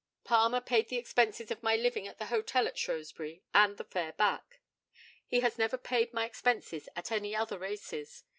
[0.23, 4.13] Palmer paid the expenses of my living at the hotel at Shrewsbury, and the fare
[4.13, 4.59] back.
[5.27, 8.23] He has never paid my expenses at any other races.